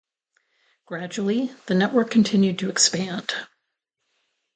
[0.87, 3.35] Gradually, the network continued to expand.